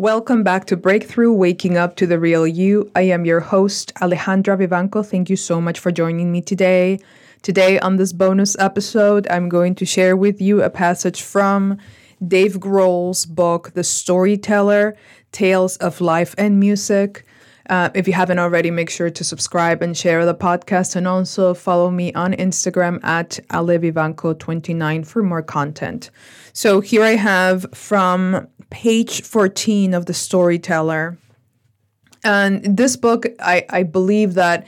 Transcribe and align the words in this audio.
Welcome 0.00 0.42
back 0.42 0.64
to 0.68 0.78
Breakthrough 0.78 1.30
Waking 1.30 1.76
Up 1.76 1.94
to 1.96 2.06
the 2.06 2.18
Real 2.18 2.46
You. 2.46 2.90
I 2.96 3.02
am 3.02 3.26
your 3.26 3.40
host, 3.40 3.92
Alejandra 3.96 4.56
Vivanco. 4.56 5.04
Thank 5.04 5.28
you 5.28 5.36
so 5.36 5.60
much 5.60 5.78
for 5.78 5.92
joining 5.92 6.32
me 6.32 6.40
today. 6.40 7.00
Today, 7.42 7.78
on 7.80 7.96
this 7.96 8.14
bonus 8.14 8.58
episode, 8.58 9.28
I'm 9.28 9.50
going 9.50 9.74
to 9.74 9.84
share 9.84 10.16
with 10.16 10.40
you 10.40 10.62
a 10.62 10.70
passage 10.70 11.20
from 11.20 11.76
Dave 12.26 12.54
Grohl's 12.54 13.26
book, 13.26 13.74
The 13.74 13.84
Storyteller 13.84 14.96
Tales 15.32 15.76
of 15.76 16.00
Life 16.00 16.34
and 16.38 16.58
Music. 16.58 17.26
Uh, 17.68 17.90
if 17.94 18.08
you 18.08 18.14
haven't 18.14 18.38
already, 18.38 18.70
make 18.70 18.88
sure 18.88 19.10
to 19.10 19.22
subscribe 19.22 19.82
and 19.82 19.94
share 19.94 20.24
the 20.24 20.34
podcast, 20.34 20.96
and 20.96 21.06
also 21.06 21.52
follow 21.52 21.90
me 21.90 22.10
on 22.14 22.32
Instagram 22.32 23.04
at 23.04 23.38
alevivanco29 23.50 25.06
for 25.06 25.22
more 25.22 25.42
content. 25.42 26.08
So 26.54 26.80
here 26.80 27.04
I 27.04 27.16
have 27.16 27.66
from 27.74 28.48
page 28.70 29.22
14 29.22 29.94
of 29.94 30.06
The 30.06 30.14
Storyteller. 30.14 31.18
And 32.22 32.76
this 32.76 32.96
book, 32.96 33.26
I, 33.40 33.64
I 33.68 33.82
believe 33.82 34.34
that 34.34 34.66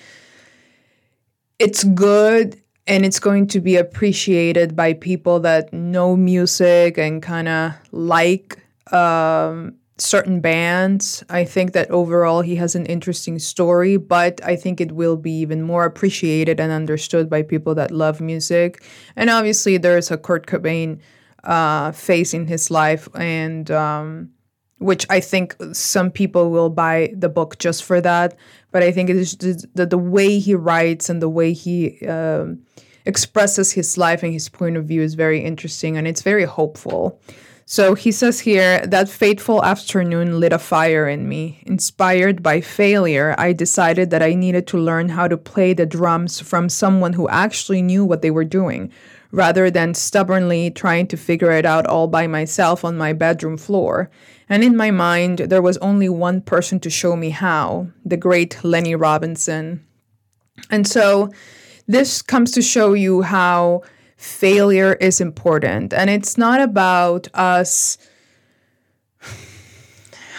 it's 1.59 1.85
good 1.85 2.61
and 2.87 3.05
it's 3.05 3.21
going 3.21 3.47
to 3.49 3.61
be 3.61 3.77
appreciated 3.77 4.75
by 4.75 4.95
people 4.95 5.41
that 5.41 5.73
know 5.73 6.17
music 6.17 6.99
and 6.99 7.23
kind 7.23 7.49
of 7.49 7.75
like 7.93 8.59
um, 8.93 9.75
certain 9.99 10.41
bands. 10.41 11.23
I 11.31 11.45
think 11.45 11.73
that 11.73 11.91
overall 11.91 12.41
he 12.41 12.57
has 12.57 12.75
an 12.75 12.87
interesting 12.87 13.39
story, 13.39 13.97
but 13.97 14.41
I 14.45 14.57
think 14.57 14.81
it 14.81 14.93
will 14.93 15.17
be 15.17 15.33
even 15.33 15.63
more 15.63 15.85
appreciated 15.85 16.59
and 16.59 16.73
understood 16.73 17.31
by 17.31 17.43
people 17.43 17.75
that 17.77 17.91
love 17.91 18.21
music. 18.21 18.83
And 19.15 19.31
obviously, 19.31 19.77
there's 19.77 20.11
a 20.11 20.19
Kurt 20.19 20.47
Cobain 20.47 21.01
uh, 21.45 21.93
phase 21.93 22.35
in 22.35 22.47
his 22.47 22.71
life, 22.71 23.09
and 23.15 23.71
um, 23.71 24.31
which 24.79 25.07
I 25.11 25.21
think 25.21 25.57
some 25.73 26.11
people 26.11 26.51
will 26.51 26.71
buy 26.71 27.13
the 27.17 27.29
book 27.29 27.59
just 27.59 27.85
for 27.85 28.01
that. 28.01 28.37
But 28.71 28.83
I 28.83 28.93
think 28.93 29.11
it 29.11 29.17
is 29.17 29.37
the, 29.37 29.87
the 29.87 29.99
way 29.99 30.39
he 30.39 30.55
writes 30.55 31.09
and 31.09 31.21
the 31.21 31.29
way 31.29 31.53
he 31.53 32.07
um, 32.07 32.63
expresses 33.05 33.73
his 33.73 33.99
life 33.99 34.23
and 34.23 34.33
his 34.33 34.49
point 34.49 34.77
of 34.77 34.87
view 34.87 35.03
is 35.03 35.15
very 35.15 35.41
interesting, 35.41 35.97
and 35.97 36.07
it's 36.07 36.23
very 36.23 36.45
hopeful. 36.45 37.21
So 37.65 37.95
he 37.95 38.13
says 38.13 38.41
here 38.41 38.85
that 38.87 39.09
fateful 39.09 39.65
afternoon 39.65 40.41
lit 40.41 40.53
a 40.53 40.59
fire 40.59 41.09
in 41.09 41.29
me. 41.29 41.63
Inspired 41.65 42.43
by 42.43 42.61
failure, 42.61 43.35
I 43.39 43.53
decided 43.53 44.11
that 44.11 44.23
I 44.23 44.35
needed 44.35 44.67
to 44.69 44.79
learn 44.79 45.09
how 45.09 45.29
to 45.29 45.37
play 45.37 45.73
the 45.73 45.87
drums 45.87 46.41
from 46.41 46.69
someone 46.69 47.13
who 47.13 47.29
actually 47.29 47.81
knew 47.81 48.05
what 48.05 48.21
they 48.21 48.31
were 48.31 48.45
doing, 48.45 48.93
rather 49.33 49.71
than 49.71 49.95
stubbornly 49.95 50.71
trying 50.71 51.07
to 51.09 51.17
figure 51.17 51.51
it 51.51 51.67
out 51.67 51.87
all 51.87 52.07
by 52.07 52.27
myself 52.27 52.85
on 52.85 52.97
my 52.97 53.13
bedroom 53.13 53.57
floor. 53.57 54.11
And 54.49 54.63
in 54.63 54.77
my 54.77 54.91
mind, 54.91 55.39
there 55.39 55.63
was 55.63 55.79
only 55.79 56.09
one 56.09 56.43
person 56.43 56.79
to 56.81 56.91
show 56.91 57.17
me 57.17 57.31
how 57.31 57.89
the 58.05 58.19
great 58.19 58.63
Lenny 58.63 58.95
Robinson. 58.95 59.85
And 60.71 60.87
so 60.87 61.31
this 61.89 62.21
comes 62.21 62.53
to 62.53 62.63
show 62.63 62.93
you 62.93 63.23
how 63.23 63.83
failure 64.17 64.93
is 64.95 65.21
important. 65.21 65.95
And 65.95 66.11
it's 66.11 66.37
not 66.37 66.61
about 66.61 67.27
us. 67.35 67.99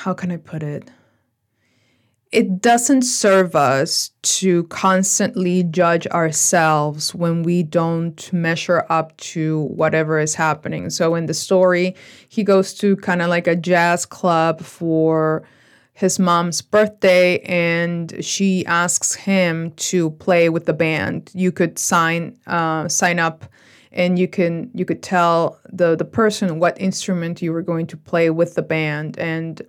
How 0.03 0.13
can 0.13 0.31
I 0.31 0.37
put 0.37 0.63
it? 0.63 0.89
It 2.33 2.61
doesn't 2.61 3.03
serve 3.03 3.55
us 3.55 4.09
to 4.23 4.63
constantly 4.63 5.63
judge 5.63 6.07
ourselves 6.07 7.13
when 7.13 7.43
we 7.43 7.61
don't 7.61 8.33
measure 8.33 8.85
up 8.89 9.15
to 9.17 9.61
whatever 9.65 10.19
is 10.19 10.33
happening. 10.33 10.89
So 10.89 11.13
in 11.13 11.27
the 11.27 11.33
story, 11.35 11.95
he 12.27 12.43
goes 12.43 12.73
to 12.75 12.95
kind 12.97 13.21
of 13.21 13.29
like 13.29 13.45
a 13.45 13.55
jazz 13.55 14.07
club 14.07 14.61
for 14.61 15.43
his 15.93 16.17
mom's 16.17 16.63
birthday 16.63 17.37
and 17.41 18.15
she 18.25 18.65
asks 18.65 19.13
him 19.13 19.71
to 19.73 20.09
play 20.11 20.49
with 20.49 20.65
the 20.65 20.73
band. 20.73 21.29
You 21.35 21.51
could 21.51 21.77
sign 21.77 22.39
uh, 22.47 22.87
sign 22.87 23.19
up 23.19 23.45
and 23.93 24.17
you 24.17 24.27
can 24.27 24.69
you 24.73 24.85
could 24.85 25.01
tell 25.01 25.59
the 25.71 25.95
the 25.95 26.05
person 26.05 26.59
what 26.59 26.79
instrument 26.81 27.41
you 27.41 27.53
were 27.53 27.61
going 27.61 27.87
to 27.87 27.97
play 27.97 28.29
with 28.29 28.55
the 28.55 28.61
band. 28.61 29.17
And 29.17 29.61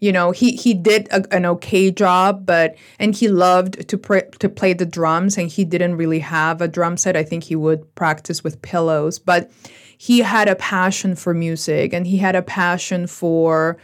you 0.00 0.12
know 0.12 0.30
he 0.30 0.52
he 0.52 0.74
did 0.74 1.08
a, 1.10 1.22
an 1.34 1.44
okay 1.44 1.90
job 1.90 2.46
but 2.46 2.74
and 2.98 3.14
he 3.14 3.28
loved 3.28 3.86
to 3.88 3.98
pr- 3.98 4.30
to 4.38 4.48
play 4.48 4.72
the 4.72 4.86
drums 4.86 5.36
and 5.36 5.48
he 5.48 5.64
didn't 5.64 5.96
really 5.96 6.18
have 6.18 6.60
a 6.60 6.68
drum 6.68 6.96
set. 6.96 7.16
I 7.16 7.22
think 7.22 7.44
he 7.44 7.56
would 7.56 7.94
practice 7.94 8.42
with 8.42 8.62
pillows. 8.62 9.18
But 9.18 9.50
he 9.98 10.20
had 10.20 10.48
a 10.48 10.56
passion 10.56 11.14
for 11.14 11.34
music 11.34 11.92
and 11.92 12.06
he 12.06 12.16
had 12.16 12.34
a 12.34 12.42
passion 12.42 13.06
for 13.06 13.76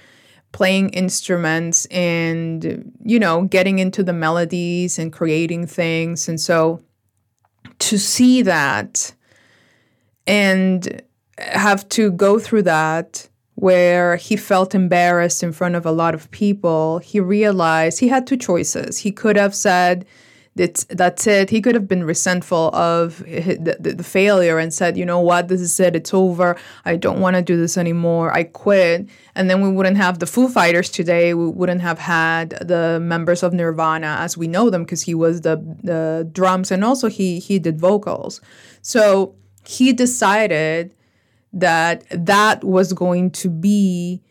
playing 0.53 0.89
instruments 0.91 1.85
and 1.87 2.93
you 3.05 3.19
know 3.19 3.45
getting 3.45 3.79
into 3.79 4.03
the 4.03 4.13
melodies 4.13 4.99
and 4.99 5.13
creating 5.13 5.67
things. 5.67 6.29
And 6.29 6.41
so 6.41 6.83
to 7.79 7.99
see 7.99 8.43
that 8.43 9.13
and 10.27 11.03
have 11.39 11.89
to 11.91 12.11
go 12.13 12.39
through 12.39 12.63
that 12.63 13.29
where 13.57 14.17
he 14.17 14.37
felt 14.37 14.75
embarrassed 14.75 15.43
in 15.43 15.53
front 15.53 15.75
of 15.75 15.87
a 15.87 15.91
lot 15.91 16.15
of 16.15 16.31
people, 16.31 16.99
he 16.99 17.19
realized 17.19 18.01
he 18.01 18.09
had 18.09 18.27
two 18.27 18.37
choices. 18.37 18.99
He 18.99 19.11
could 19.11 19.37
have 19.37 19.55
said, 19.55 20.05
that's, 20.57 20.85
that's 20.85 21.27
it. 21.27 21.51
He 21.51 21.61
could 21.61 21.75
have 21.75 21.89
been 21.89 22.05
resentful 22.05 22.71
of 22.75 23.19
the, 23.25 23.77
the, 23.79 23.93
the 23.95 24.03
failure 24.03 24.59
and 24.59 24.73
said, 24.73 24.97
you 24.97 25.05
know 25.05 25.21
what, 25.21 25.49
this 25.49 25.61
is 25.61 25.79
it, 25.81 25.97
it's 25.97 26.13
over. 26.13 26.57
I 26.85 26.97
don't 26.97 27.21
want 27.21 27.37
to 27.37 27.43
do 27.43 27.57
this 27.57 27.77
anymore. 27.79 28.33
I 28.33 28.45
quit. 28.45 29.09
And 29.35 29.51
then 29.51 29.61
we 29.61 29.71
wouldn't 29.71 29.99
have 29.99 30.19
the 30.19 30.27
Foo 30.27 30.49
Fighters 30.49 30.91
today. 30.91 31.35
We 31.35 31.49
wouldn't 31.49 31.83
have 31.83 31.99
had 31.99 32.51
the 32.61 32.99
members 33.01 33.43
of 33.43 33.53
Nirvana 33.53 34.17
as 34.19 34.37
we 34.37 34.49
know 34.49 34.71
them 34.71 34.85
because 34.85 35.03
he 35.03 35.15
was 35.15 35.43
the, 35.43 35.57
the 35.83 36.29
drums 36.33 36.71
and 36.71 36.85
also 36.85 37.09
he, 37.09 37.39
he 37.39 37.59
did 37.59 37.79
vocals. 37.79 38.41
So 38.81 39.35
he 39.67 39.93
decided 39.93 40.95
that 41.53 42.05
that 42.11 42.63
was 42.65 42.93
going 42.93 43.31
to 43.31 43.49
be 43.49 44.23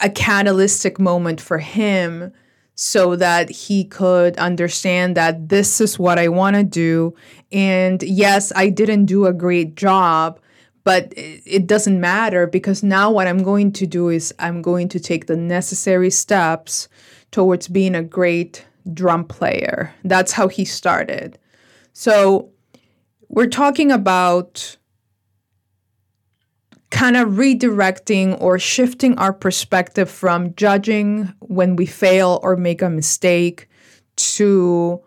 a 0.00 0.10
catalytic 0.10 0.98
moment 0.98 1.40
for 1.40 1.58
him 1.58 2.32
so 2.74 3.16
that 3.16 3.50
he 3.50 3.84
could 3.84 4.36
understand 4.36 5.16
that 5.16 5.48
this 5.48 5.80
is 5.80 5.98
what 5.98 6.18
I 6.18 6.28
want 6.28 6.54
to 6.54 6.62
do. 6.62 7.14
And 7.50 8.02
yes, 8.02 8.52
I 8.54 8.68
didn't 8.68 9.06
do 9.06 9.26
a 9.26 9.32
great 9.32 9.74
job, 9.74 10.38
but 10.84 11.12
it 11.16 11.66
doesn't 11.66 12.00
matter 12.00 12.46
because 12.46 12.84
now 12.84 13.10
what 13.10 13.26
I'm 13.26 13.42
going 13.42 13.72
to 13.72 13.86
do 13.86 14.08
is 14.08 14.32
I'm 14.38 14.62
going 14.62 14.88
to 14.90 15.00
take 15.00 15.26
the 15.26 15.36
necessary 15.36 16.10
steps 16.10 16.88
towards 17.32 17.66
being 17.66 17.96
a 17.96 18.02
great 18.02 18.64
drum 18.94 19.24
player. 19.24 19.92
That's 20.04 20.32
how 20.32 20.46
he 20.46 20.64
started. 20.64 21.36
So 21.92 22.50
we're 23.28 23.46
talking 23.46 23.90
about 23.90 24.76
kind 26.90 27.16
of 27.16 27.30
redirecting 27.30 28.40
or 28.40 28.58
shifting 28.58 29.16
our 29.18 29.32
perspective 29.32 30.10
from 30.10 30.54
judging 30.54 31.32
when 31.40 31.76
we 31.76 31.86
fail 31.86 32.40
or 32.42 32.56
make 32.56 32.80
a 32.80 32.88
mistake 32.88 33.68
to, 34.16 35.00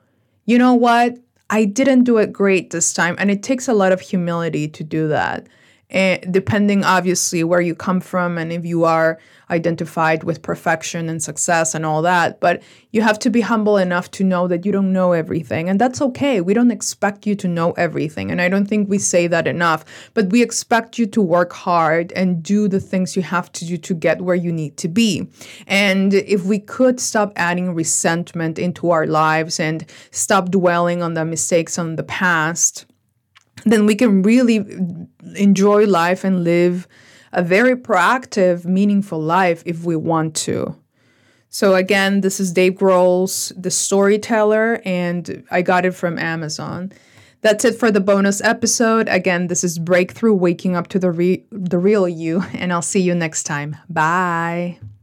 you 0.46 0.58
know 0.58 0.76
what, 0.76 1.18
I 1.50 1.66
didn't 1.66 2.04
do 2.04 2.18
it 2.18 2.32
great 2.32 2.70
this 2.70 2.94
time. 2.94 3.16
And 3.18 3.32
it 3.32 3.44
takes 3.44 3.68
a 3.68 3.74
lot 3.74 3.92
of 3.92 4.00
humility 4.00 4.68
to 4.70 4.84
do 4.84 5.08
that. 5.10 5.48
And 5.92 6.34
depending, 6.34 6.84
obviously, 6.84 7.44
where 7.44 7.62
you 7.62 7.76
come 7.76 8.00
from 8.00 8.38
and 8.38 8.52
if 8.52 8.66
you 8.66 8.86
are 8.86 9.20
identified 9.52 10.24
with 10.24 10.42
perfection 10.42 11.10
and 11.10 11.22
success 11.22 11.76
and 11.76 11.86
all 11.86 12.02
that. 12.02 12.40
But 12.40 12.64
you 12.92 13.02
have 13.02 13.20
to 13.20 13.30
be 13.30 13.42
humble 13.42 13.78
enough 13.78 14.10
to 14.12 14.24
know 14.24 14.48
that 14.48 14.66
you 14.66 14.72
don't 14.72 14.94
know 14.94 15.12
everything. 15.12 15.70
And 15.70 15.80
that's 15.80 16.02
okay. 16.02 16.42
We 16.42 16.54
don't 16.54 16.72
expect 16.72 17.28
you 17.28 17.36
to 17.36 17.48
know 17.48 17.74
everything. 17.74 18.32
And 18.32 18.42
I 18.42 18.50
don't 18.50 18.66
think 18.66 18.90
we 18.90 18.98
say 18.98 19.28
that 19.28 19.48
enough. 19.48 19.84
But 20.14 20.30
we 20.30 20.42
expect 20.42 20.98
you 20.98 21.06
to 21.08 21.22
work 21.22 21.54
hard 21.54 22.12
and 22.14 22.42
do 22.42 22.68
the 22.68 22.80
things 22.80 23.16
you 23.16 23.22
have 23.22 23.52
to 23.54 23.66
do 23.66 23.78
to 23.78 23.94
get 23.94 24.22
where 24.22 24.36
you 24.36 24.52
need 24.52 24.78
to 24.78 24.88
be. 24.88 25.28
And 25.68 26.14
if 26.14 26.46
we 26.46 26.60
could 26.60 27.00
stop 27.00 27.34
adding 27.36 27.76
resentment 27.76 28.58
into 28.58 28.92
our 28.92 29.06
lives 29.06 29.60
and 29.60 29.86
stop 30.12 30.50
dwelling 30.50 31.04
on 31.04 31.14
the 31.14 31.26
mistakes 31.26 31.78
on 31.78 31.98
the 31.98 32.04
past, 32.04 32.86
then 33.66 33.86
we 33.86 33.96
can 33.96 34.22
really 34.22 34.66
enjoy 35.36 35.86
life 35.86 36.24
and 36.24 36.44
live 36.44 36.88
a 37.34 37.42
very 37.42 37.76
proactive, 37.76 38.66
meaningful 38.66 39.22
life 39.22 39.64
if 39.66 39.84
we 39.84 39.96
want 39.96 40.36
to. 40.36 40.76
So 41.50 41.76
again, 41.76 42.22
this 42.22 42.40
is 42.40 42.54
Dave 42.54 42.74
Grohl's 42.74 43.52
The 43.58 43.72
Storyteller, 43.72 44.82
and 44.86 45.44
I 45.52 45.62
got 45.62 45.86
it 45.86 45.92
from 45.92 46.18
Amazon. 46.18 46.92
That's 47.42 47.66
it 47.66 47.76
for 47.76 47.92
the 47.92 48.00
bonus 48.00 48.40
episode. 48.42 49.10
Again, 49.10 49.48
this 49.48 49.64
is 49.64 49.80
Breakthrough 49.80 50.34
Waking 50.34 50.76
Up 50.76 50.88
to 50.90 51.00
the, 51.00 51.12
re- 51.12 51.44
the 51.52 51.80
Real 51.80 52.08
You, 52.08 52.44
and 52.54 52.72
I'll 52.72 52.82
see 52.82 53.02
you 53.02 53.16
next 53.16 53.44
time. 53.44 53.76
Bye. 53.90 54.80